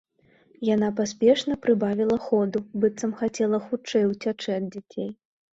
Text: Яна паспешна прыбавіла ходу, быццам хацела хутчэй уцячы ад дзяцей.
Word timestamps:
Яна 0.69 0.87
паспешна 0.99 1.57
прыбавіла 1.65 2.17
ходу, 2.29 2.63
быццам 2.81 3.13
хацела 3.23 3.63
хутчэй 3.67 4.11
уцячы 4.15 4.49
ад 4.59 4.65
дзяцей. 4.75 5.09